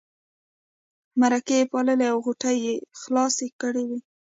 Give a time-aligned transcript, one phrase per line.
[1.19, 3.99] مرکې یې پاللې او غوټې یې خلاصې کړې وې.